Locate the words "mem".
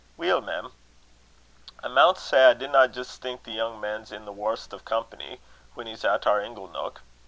0.41-0.71